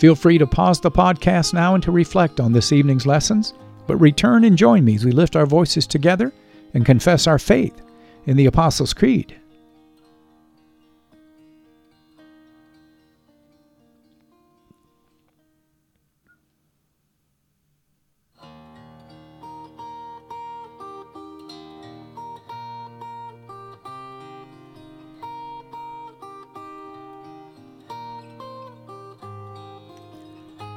Feel 0.00 0.14
free 0.14 0.38
to 0.38 0.46
pause 0.46 0.80
the 0.80 0.90
podcast 0.90 1.52
now 1.52 1.74
and 1.74 1.82
to 1.82 1.90
reflect 1.90 2.40
on 2.40 2.54
this 2.54 2.72
evening's 2.72 3.04
lessons, 3.04 3.52
but 3.86 3.98
return 3.98 4.44
and 4.44 4.56
join 4.56 4.82
me 4.82 4.94
as 4.94 5.04
we 5.04 5.12
lift 5.12 5.36
our 5.36 5.44
voices 5.44 5.86
together 5.86 6.32
and 6.72 6.86
confess 6.86 7.26
our 7.26 7.38
faith 7.38 7.82
in 8.24 8.38
the 8.38 8.46
Apostles' 8.46 8.94
Creed. 8.94 9.38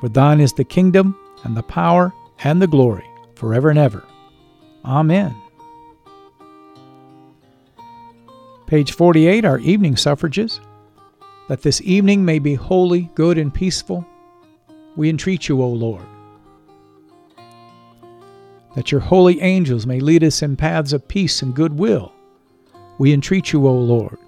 For 0.00 0.08
thine 0.08 0.40
is 0.40 0.52
the 0.52 0.64
kingdom, 0.64 1.16
and 1.44 1.56
the 1.56 1.62
power, 1.62 2.12
and 2.42 2.60
the 2.60 2.66
glory, 2.66 3.08
forever 3.34 3.70
and 3.70 3.78
ever. 3.78 4.04
Amen. 4.84 5.34
Page 8.66 8.92
48, 8.92 9.44
our 9.44 9.58
evening 9.58 9.96
suffrages. 9.96 10.60
That 11.48 11.62
this 11.62 11.82
evening 11.82 12.24
may 12.24 12.38
be 12.38 12.54
holy, 12.54 13.10
good, 13.14 13.36
and 13.36 13.52
peaceful, 13.52 14.06
we 14.96 15.10
entreat 15.10 15.48
you, 15.48 15.60
O 15.62 15.68
Lord. 15.68 16.06
That 18.74 18.90
your 18.90 19.02
holy 19.02 19.40
angels 19.40 19.86
may 19.86 20.00
lead 20.00 20.24
us 20.24 20.42
in 20.42 20.56
paths 20.56 20.92
of 20.92 21.06
peace 21.06 21.42
and 21.42 21.54
goodwill, 21.54 22.12
we 22.98 23.12
entreat 23.12 23.52
you, 23.52 23.66
O 23.66 23.74
Lord. 23.74 24.18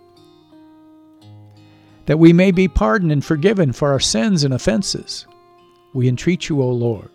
That 2.07 2.19
we 2.19 2.33
may 2.33 2.51
be 2.51 2.69
pardoned 2.69 3.13
and 3.13 3.25
forgiven 3.25 3.73
for 3.73 3.91
our 3.91 4.01
sins 4.01 4.45
and 4.45 4.53
offenses, 4.53 5.27
we 5.97 6.09
entreat 6.09 6.51
you, 6.51 6.61
O 6.61 6.69
Lord, 6.69 7.09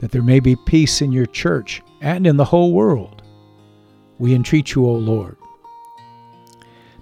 that 0.00 0.10
there 0.10 0.20
may 0.20 0.40
be 0.40 0.56
peace 0.56 1.00
in 1.00 1.12
your 1.12 1.26
church 1.26 1.80
and 2.00 2.26
in 2.26 2.36
the 2.36 2.44
whole 2.44 2.72
world. 2.72 3.22
We 4.18 4.34
entreat 4.34 4.74
you, 4.74 4.84
O 4.84 4.94
Lord, 4.94 5.36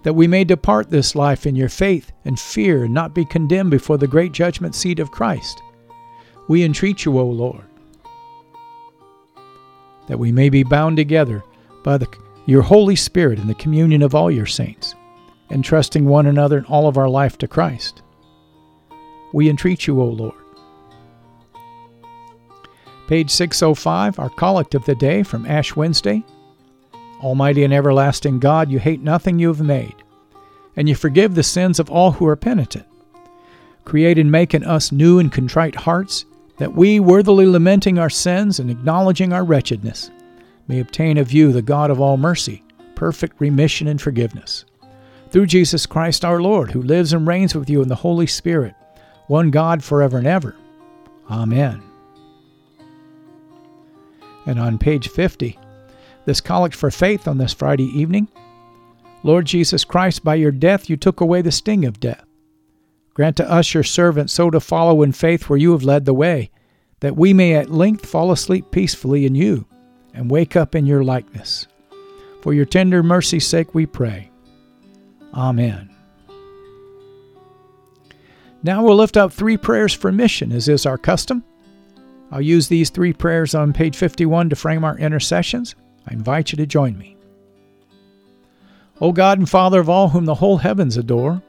that 0.03 0.13
we 0.13 0.27
may 0.27 0.45
depart 0.45 0.91
this 0.91 1.15
life 1.15 1.47
in 1.47 1.57
your 1.57 1.71
faith 1.71 2.13
and 2.27 2.39
fear 2.39 2.85
and 2.85 2.93
not 2.93 3.15
be 3.15 3.25
condemned 3.25 3.71
before 3.71 3.97
the 3.97 4.07
great 4.07 4.33
judgment 4.33 4.75
seat 4.75 4.99
of 4.99 5.13
Christ. 5.13 5.63
We 6.47 6.63
entreat 6.63 7.07
you, 7.07 7.19
O 7.19 7.25
Lord, 7.25 7.65
that 10.09 10.19
we 10.19 10.31
may 10.31 10.51
be 10.51 10.63
bound 10.63 10.99
together 10.99 11.43
by 11.83 11.97
the, 11.97 12.07
your 12.45 12.61
Holy 12.61 12.97
Spirit 12.97 13.39
in 13.39 13.47
the 13.47 13.55
communion 13.55 14.03
of 14.03 14.15
all 14.15 14.31
your 14.31 14.45
saints, 14.45 14.95
entrusting 15.51 16.05
one 16.05 16.27
another 16.27 16.59
in 16.59 16.67
all 16.67 16.87
of 16.87 16.99
our 16.99 17.09
life 17.09 17.39
to 17.39 17.49
Christ 17.49 18.03
we 19.33 19.49
entreat 19.49 19.87
you, 19.87 20.01
O 20.01 20.07
Lord. 20.07 20.35
Page 23.07 23.31
605, 23.31 24.19
our 24.19 24.31
collect 24.31 24.75
of 24.75 24.85
the 24.85 24.95
day 24.95 25.23
from 25.23 25.47
Ash 25.47 25.75
Wednesday. 25.75 26.23
Almighty 27.23 27.65
and 27.65 27.75
everlasting 27.75 28.39
God, 28.39 28.71
you 28.71 28.79
hate 28.79 29.01
nothing 29.03 29.39
you 29.39 29.49
have 29.49 29.61
made, 29.61 29.97
and 30.77 30.89
you 30.89 30.95
forgive 30.95 31.35
the 31.35 31.43
sins 31.43 31.79
of 31.79 31.91
all 31.91 32.13
who 32.13 32.27
are 32.27 32.37
penitent. 32.37 32.87
Create 33.85 34.19
and 34.19 34.31
make 34.31 34.55
in 34.55 34.65
us 34.65 34.93
new 34.93 35.19
and 35.19 35.33
contrite 35.33 35.75
hearts, 35.75 36.25
that 36.59 36.75
we, 36.75 37.01
worthily 37.01 37.47
lamenting 37.47 37.99
our 37.99 38.11
sins 38.11 38.61
and 38.61 38.71
acknowledging 38.71 39.33
our 39.33 39.45
wretchedness, 39.45 40.11
may 40.69 40.79
obtain 40.79 41.19
of 41.19 41.33
you, 41.33 41.53
the 41.53 41.63
God 41.63 41.91
of 41.91 42.01
all 42.01 42.17
mercy, 42.17 42.63
perfect 42.95 43.41
remission 43.41 43.89
and 43.89 44.01
forgiveness. 44.01 44.65
Through 45.31 45.47
Jesus 45.47 45.87
Christ 45.87 46.25
our 46.25 46.41
Lord, 46.41 46.71
who 46.71 46.83
lives 46.83 47.13
and 47.13 47.27
reigns 47.27 47.55
with 47.55 47.69
you 47.69 47.83
in 47.83 47.89
the 47.89 47.95
Holy 47.97 48.27
Spirit, 48.27 48.75
one 49.31 49.53
God 49.53 49.85
forever 49.85 50.19
and 50.19 50.27
ever. 50.27 50.57
Amen. 51.31 51.81
And 54.45 54.59
on 54.59 54.77
page 54.77 55.09
50, 55.09 55.57
this 56.25 56.41
collect 56.41 56.75
for 56.75 56.91
faith 56.91 57.29
on 57.29 57.39
this 57.39 57.53
Friday 57.53 57.87
evening. 57.97 58.27
Lord 59.23 59.47
Jesus 59.47 59.85
Christ, 59.85 60.25
by 60.25 60.35
your 60.35 60.51
death 60.51 60.91
you 60.91 60.97
took 60.97 61.21
away 61.21 61.43
the 61.43 61.53
sting 61.53 61.85
of 61.85 62.01
death. 62.01 62.25
Grant 63.15 63.37
to 63.37 63.49
us, 63.49 63.73
your 63.73 63.85
servants, 63.85 64.33
so 64.33 64.51
to 64.51 64.59
follow 64.59 65.03
in 65.03 65.13
faith 65.13 65.49
where 65.49 65.59
you 65.59 65.71
have 65.71 65.85
led 65.85 66.07
the 66.07 66.15
way, 66.15 66.51
that 66.99 67.17
we 67.17 67.33
may 67.33 67.55
at 67.55 67.71
length 67.71 68.07
fall 68.07 68.33
asleep 68.33 68.73
peacefully 68.73 69.27
in 69.27 69.37
you 69.37 69.65
and 70.13 70.29
wake 70.29 70.57
up 70.57 70.75
in 70.75 70.87
your 70.87 71.05
likeness. 71.05 71.69
For 72.43 72.53
your 72.53 72.65
tender 72.65 73.01
mercy's 73.01 73.47
sake 73.47 73.77
we 73.77 73.87
pray. 73.87 74.29
Amen. 75.35 75.90
Now 78.63 78.85
we'll 78.85 78.97
lift 78.97 79.17
up 79.17 79.33
three 79.33 79.57
prayers 79.57 79.95
for 79.95 80.13
mission, 80.13 80.53
as 80.53 80.69
is 80.69 80.87
our 80.87 80.99
custom. 80.99 81.43
I'll 82.31 82.41
use 82.41 82.69
these 82.69 82.91
three 82.91 83.13
prayers 83.13 83.55
on 83.55 83.73
page 83.73 83.97
51 83.97 84.51
to 84.51 84.57
frame 84.57 84.85
our 84.85 84.99
intercessions. 84.99 85.75
I 86.07 86.13
invite 86.13 86.53
you 86.53 86.57
to 86.57 86.67
join 86.67 86.97
me. 86.97 87.17
O 89.01 89.13
God 89.13 89.39
and 89.39 89.49
Father 89.49 89.81
of 89.81 89.89
all 89.89 90.11
whom 90.11 90.27
the 90.27 90.35
whole 90.35 90.59
heavens 90.59 90.97
adore, 90.97 91.43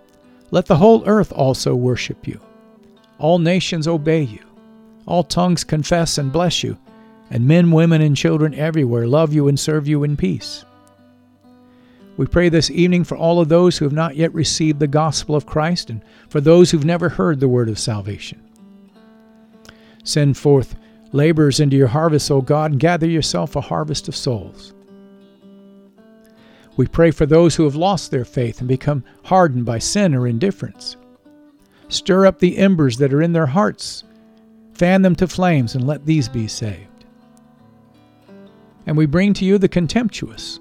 Let 0.52 0.66
the 0.66 0.78
whole 0.78 1.08
earth 1.08 1.32
also 1.32 1.76
worship 1.76 2.28
you. 2.28 2.40
All 3.20 3.40
nations 3.40 3.88
obey 3.88 4.24
you. 4.24 4.44
All 5.06 5.24
tongues 5.24 5.64
confess 5.64 6.18
and 6.18 6.32
bless 6.32 6.64
you, 6.64 6.78
and 7.30 7.48
men, 7.48 7.72
women, 7.72 8.02
and 8.02 8.16
children 8.16 8.54
everywhere 8.54 9.08
love 9.08 9.34
you 9.34 9.48
and 9.48 9.60
serve 9.60 9.88
you 9.88 10.04
in 10.04 10.18
peace. 10.18 10.66
We 12.18 12.28
pray 12.28 12.50
this 12.50 12.70
evening 12.70 13.04
for 13.04 13.18
all 13.18 13.40
of 13.40 13.50
those 13.50 13.78
who 13.78 13.86
have 13.86 13.94
not 13.94 14.16
yet 14.16 14.34
received 14.34 14.80
the 14.80 14.88
gospel 14.88 15.36
of 15.36 15.46
Christ 15.46 15.90
and 15.90 16.02
for 16.30 16.42
those 16.42 16.70
who've 16.70 16.86
never 16.86 17.10
heard 17.10 17.40
the 17.40 17.48
word 17.48 17.70
of 17.70 17.80
salvation. 17.80 18.42
Send 20.04 20.38
forth 20.38 20.76
laborers 21.14 21.60
into 21.60 21.78
your 21.78 21.88
harvest, 21.88 22.30
O 22.32 22.42
God, 22.42 22.72
and 22.72 22.80
gather 22.80 23.08
yourself 23.08 23.56
a 23.56 23.62
harvest 23.62 24.08
of 24.08 24.16
souls. 24.16 24.74
We 26.78 26.88
pray 26.88 27.12
for 27.12 27.26
those 27.26 27.56
who 27.56 27.64
have 27.66 27.76
lost 27.76 28.12
their 28.12 28.26
faith 28.26 28.60
and 28.60 28.68
become 28.68 29.04
hardened 29.26 29.66
by 29.66 29.80
sin 29.80 30.16
or 30.16 30.26
indifference. 30.28 30.96
Stir 31.90 32.26
up 32.26 32.40
the 32.40 32.58
embers 32.58 32.98
that 32.98 33.14
are 33.14 33.22
in 33.22 33.34
their 33.34 33.46
hearts, 33.46 34.06
fan 34.74 35.02
them 35.02 35.16
to 35.18 35.28
flames, 35.28 35.76
and 35.76 35.86
let 35.86 36.06
these 36.06 36.30
be 36.30 36.48
saved. 36.48 36.88
And 38.86 38.96
we 38.96 39.06
bring 39.06 39.34
to 39.34 39.46
you 39.46 39.58
the 39.58 39.68
contemptuous, 39.68 40.61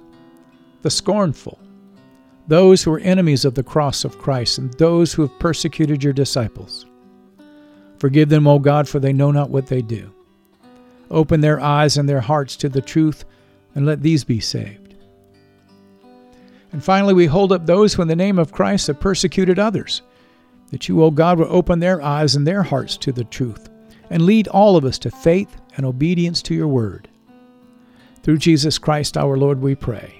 the 0.82 0.90
scornful, 0.90 1.58
those 2.48 2.82
who 2.82 2.92
are 2.92 3.00
enemies 3.00 3.44
of 3.44 3.54
the 3.54 3.62
cross 3.62 4.04
of 4.04 4.18
Christ, 4.18 4.58
and 4.58 4.72
those 4.74 5.12
who 5.12 5.22
have 5.22 5.38
persecuted 5.38 6.02
your 6.02 6.12
disciples. 6.12 6.86
Forgive 7.98 8.28
them, 8.28 8.46
O 8.46 8.58
God, 8.58 8.88
for 8.88 8.98
they 8.98 9.12
know 9.12 9.30
not 9.30 9.50
what 9.50 9.66
they 9.66 9.82
do. 9.82 10.12
Open 11.10 11.40
their 11.40 11.60
eyes 11.60 11.96
and 11.96 12.08
their 12.08 12.20
hearts 12.20 12.56
to 12.56 12.68
the 12.68 12.80
truth, 12.80 13.24
and 13.74 13.84
let 13.84 14.02
these 14.02 14.24
be 14.24 14.40
saved. 14.40 14.94
And 16.72 16.82
finally, 16.82 17.14
we 17.14 17.26
hold 17.26 17.52
up 17.52 17.66
those 17.66 17.94
who, 17.94 18.02
in 18.02 18.08
the 18.08 18.16
name 18.16 18.38
of 18.38 18.52
Christ, 18.52 18.86
have 18.86 19.00
persecuted 19.00 19.58
others, 19.58 20.02
that 20.70 20.88
you, 20.88 21.02
O 21.02 21.10
God, 21.10 21.38
will 21.38 21.52
open 21.54 21.80
their 21.80 22.00
eyes 22.00 22.36
and 22.36 22.46
their 22.46 22.62
hearts 22.62 22.96
to 22.98 23.12
the 23.12 23.24
truth, 23.24 23.68
and 24.08 24.22
lead 24.22 24.48
all 24.48 24.76
of 24.76 24.84
us 24.84 24.98
to 25.00 25.10
faith 25.10 25.60
and 25.76 25.84
obedience 25.84 26.42
to 26.42 26.54
your 26.54 26.68
word. 26.68 27.08
Through 28.22 28.38
Jesus 28.38 28.78
Christ 28.78 29.16
our 29.16 29.36
Lord, 29.36 29.60
we 29.60 29.74
pray. 29.74 30.19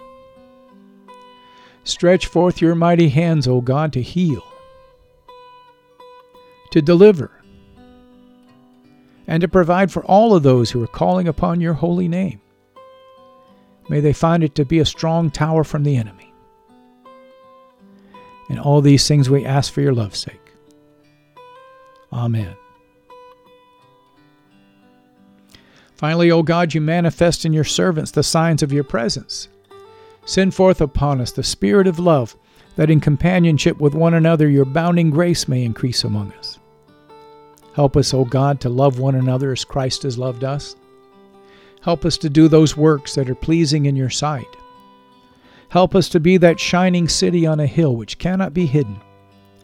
Stretch 1.83 2.27
forth 2.27 2.61
your 2.61 2.75
mighty 2.75 3.09
hands, 3.09 3.47
O 3.47 3.59
God, 3.61 3.91
to 3.93 4.01
heal, 4.01 4.43
to 6.71 6.81
deliver, 6.81 7.31
and 9.27 9.41
to 9.41 9.47
provide 9.47 9.91
for 9.91 10.03
all 10.05 10.35
of 10.35 10.43
those 10.43 10.71
who 10.71 10.83
are 10.83 10.87
calling 10.87 11.27
upon 11.27 11.61
your 11.61 11.73
holy 11.73 12.07
name. 12.07 12.39
May 13.89 13.99
they 13.99 14.13
find 14.13 14.43
it 14.43 14.55
to 14.55 14.65
be 14.65 14.79
a 14.79 14.85
strong 14.85 15.31
tower 15.31 15.63
from 15.63 15.83
the 15.83 15.97
enemy. 15.97 16.33
And 18.49 18.59
all 18.59 18.81
these 18.81 19.07
things 19.07 19.29
we 19.29 19.45
ask 19.45 19.73
for 19.73 19.81
your 19.81 19.93
love's 19.93 20.19
sake. 20.19 20.51
Amen. 22.13 22.55
Finally, 25.95 26.31
O 26.31 26.43
God, 26.43 26.73
you 26.73 26.81
manifest 26.81 27.45
in 27.45 27.53
your 27.53 27.63
servants 27.63 28.11
the 28.11 28.23
signs 28.23 28.63
of 28.63 28.73
your 28.73 28.83
presence 28.83 29.47
Send 30.25 30.53
forth 30.53 30.81
upon 30.81 31.19
us 31.21 31.31
the 31.31 31.43
Spirit 31.43 31.87
of 31.87 31.99
love, 31.99 32.35
that 32.75 32.89
in 32.89 32.99
companionship 32.99 33.79
with 33.79 33.93
one 33.95 34.13
another 34.13 34.49
your 34.49 34.65
bounding 34.65 35.09
grace 35.09 35.47
may 35.47 35.63
increase 35.63 36.03
among 36.03 36.31
us. 36.33 36.59
Help 37.73 37.97
us, 37.97 38.13
O 38.13 38.25
God, 38.25 38.59
to 38.61 38.69
love 38.69 38.99
one 38.99 39.15
another 39.15 39.51
as 39.51 39.65
Christ 39.65 40.03
has 40.03 40.17
loved 40.17 40.43
us. 40.43 40.75
Help 41.81 42.05
us 42.05 42.17
to 42.19 42.29
do 42.29 42.47
those 42.47 42.77
works 42.77 43.15
that 43.15 43.29
are 43.29 43.35
pleasing 43.35 43.85
in 43.85 43.95
your 43.95 44.09
sight. 44.09 44.45
Help 45.69 45.95
us 45.95 46.09
to 46.09 46.19
be 46.19 46.37
that 46.37 46.59
shining 46.59 47.07
city 47.07 47.47
on 47.47 47.59
a 47.59 47.65
hill 47.65 47.95
which 47.95 48.17
cannot 48.17 48.53
be 48.53 48.65
hidden, 48.65 48.99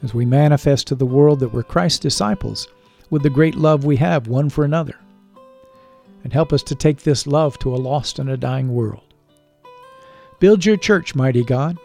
as 0.03 0.13
we 0.13 0.25
manifest 0.25 0.87
to 0.87 0.95
the 0.95 1.05
world 1.05 1.39
that 1.39 1.53
we're 1.53 1.63
Christ's 1.63 1.99
disciples 1.99 2.69
with 3.09 3.23
the 3.23 3.29
great 3.29 3.55
love 3.55 3.85
we 3.85 3.97
have 3.97 4.27
one 4.27 4.49
for 4.49 4.63
another. 4.63 4.95
And 6.23 6.33
help 6.33 6.51
us 6.51 6.63
to 6.63 6.75
take 6.75 7.01
this 7.01 7.27
love 7.27 7.59
to 7.59 7.73
a 7.73 7.77
lost 7.77 8.19
and 8.19 8.29
a 8.29 8.37
dying 8.37 8.73
world. 8.73 9.06
Build 10.39 10.65
your 10.65 10.77
church, 10.77 11.15
mighty 11.15 11.43
God, 11.43 11.77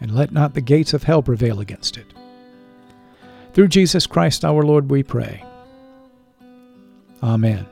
and 0.00 0.14
let 0.14 0.32
not 0.32 0.54
the 0.54 0.60
gates 0.60 0.94
of 0.94 1.04
hell 1.04 1.22
prevail 1.22 1.60
against 1.60 1.96
it. 1.96 2.06
Through 3.54 3.68
Jesus 3.68 4.06
Christ 4.06 4.44
our 4.44 4.62
Lord 4.62 4.90
we 4.90 5.02
pray. 5.02 5.44
Amen. 7.22 7.66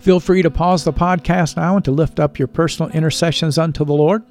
Feel 0.00 0.20
free 0.20 0.42
to 0.42 0.50
pause 0.50 0.84
the 0.84 0.92
podcast 0.92 1.56
now 1.56 1.76
and 1.76 1.84
to 1.84 1.90
lift 1.90 2.18
up 2.18 2.38
your 2.38 2.48
personal 2.48 2.90
intercessions 2.92 3.58
unto 3.58 3.84
the 3.84 3.92
Lord, 3.92 4.22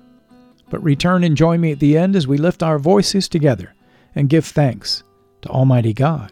but 0.70 0.84
return 0.84 1.24
and 1.24 1.38
join 1.38 1.62
me 1.62 1.72
at 1.74 1.80
the 1.80 1.98
end 1.98 2.16
as 2.16 2.28
we 2.28 2.38
lift 2.38 2.64
our 2.64 2.80
voices 2.80 3.28
together 3.30 3.74
and 4.16 4.30
give 4.30 4.46
thanks 4.46 5.04
to 5.42 5.50
Almighty 5.50 5.94
God. 5.94 6.32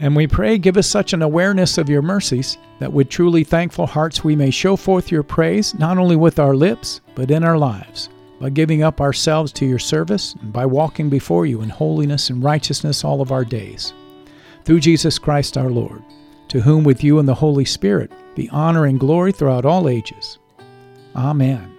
And 0.00 0.16
we 0.16 0.26
pray, 0.26 0.58
give 0.58 0.76
us 0.76 0.88
such 0.88 1.12
an 1.12 1.22
awareness 1.22 1.78
of 1.78 1.88
your 1.88 2.02
mercies 2.02 2.58
that 2.80 2.92
with 2.92 3.08
truly 3.08 3.44
thankful 3.44 3.86
hearts 3.86 4.24
we 4.24 4.34
may 4.34 4.50
show 4.50 4.76
forth 4.76 5.10
your 5.10 5.22
praise, 5.22 5.74
not 5.74 5.98
only 5.98 6.16
with 6.16 6.38
our 6.38 6.54
lips, 6.56 7.00
but 7.14 7.30
in 7.30 7.44
our 7.44 7.56
lives, 7.56 8.08
by 8.40 8.50
giving 8.50 8.82
up 8.82 9.00
ourselves 9.00 9.52
to 9.52 9.66
your 9.66 9.78
service 9.78 10.34
and 10.42 10.52
by 10.52 10.66
walking 10.66 11.08
before 11.08 11.46
you 11.46 11.62
in 11.62 11.68
holiness 11.68 12.28
and 12.28 12.42
righteousness 12.42 13.04
all 13.04 13.20
of 13.20 13.30
our 13.30 13.44
days. 13.44 13.94
Through 14.64 14.80
Jesus 14.80 15.18
Christ 15.18 15.56
our 15.56 15.70
Lord, 15.70 16.02
to 16.48 16.60
whom 16.60 16.82
with 16.82 17.04
you 17.04 17.20
and 17.20 17.28
the 17.28 17.34
Holy 17.34 17.64
Spirit 17.64 18.10
be 18.34 18.48
honor 18.50 18.86
and 18.86 18.98
glory 18.98 19.30
throughout 19.30 19.64
all 19.64 19.88
ages. 19.88 20.38
Amen. 21.14 21.70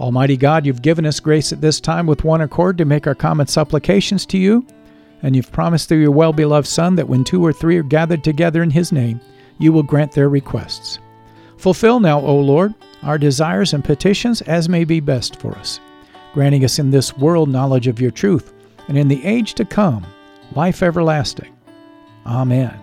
Almighty 0.00 0.36
God, 0.36 0.66
you've 0.66 0.82
given 0.82 1.06
us 1.06 1.20
grace 1.20 1.52
at 1.52 1.60
this 1.60 1.80
time 1.80 2.06
with 2.06 2.24
one 2.24 2.40
accord 2.40 2.78
to 2.78 2.84
make 2.84 3.06
our 3.06 3.14
common 3.14 3.46
supplications 3.46 4.26
to 4.26 4.38
you 4.38 4.66
and 5.26 5.34
you've 5.34 5.50
promised 5.50 5.88
through 5.88 5.98
your 5.98 6.12
well 6.12 6.32
beloved 6.32 6.68
Son 6.68 6.94
that 6.94 7.08
when 7.08 7.24
two 7.24 7.44
or 7.44 7.52
three 7.52 7.76
are 7.76 7.82
gathered 7.82 8.22
together 8.22 8.62
in 8.62 8.70
his 8.70 8.92
name, 8.92 9.20
you 9.58 9.72
will 9.72 9.82
grant 9.82 10.12
their 10.12 10.28
requests. 10.28 11.00
Fulfill 11.56 11.98
now, 11.98 12.20
O 12.20 12.38
Lord, 12.38 12.72
our 13.02 13.18
desires 13.18 13.74
and 13.74 13.84
petitions 13.84 14.40
as 14.42 14.68
may 14.68 14.84
be 14.84 15.00
best 15.00 15.40
for 15.40 15.50
us, 15.58 15.80
granting 16.32 16.64
us 16.64 16.78
in 16.78 16.92
this 16.92 17.16
world 17.16 17.48
knowledge 17.48 17.88
of 17.88 18.00
your 18.00 18.12
truth, 18.12 18.52
and 18.86 18.96
in 18.96 19.08
the 19.08 19.24
age 19.24 19.54
to 19.54 19.64
come, 19.64 20.06
life 20.54 20.80
everlasting. 20.80 21.52
Amen. 22.24 22.78